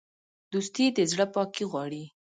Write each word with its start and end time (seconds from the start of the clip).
دوستي 0.51 0.85
د 0.97 0.99
زړه 1.11 1.25
پاکي 1.33 1.65
غواړي. 1.71 2.03